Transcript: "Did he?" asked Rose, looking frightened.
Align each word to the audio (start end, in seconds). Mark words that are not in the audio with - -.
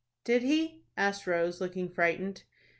"Did 0.23 0.41
he?" 0.41 0.81
asked 0.97 1.27
Rose, 1.27 1.61
looking 1.61 1.87
frightened. 1.87 2.41